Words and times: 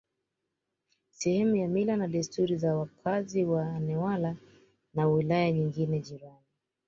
sehemu 1.11 1.55
ya 1.55 1.67
mila 1.67 1.97
na 1.97 2.07
desturi 2.07 2.57
za 2.57 2.75
wakazi 2.75 3.45
wa 3.45 3.79
Newala 3.79 4.35
na 4.93 5.07
wilaya 5.07 5.51
nyingine 5.51 5.99
jirani 5.99 6.45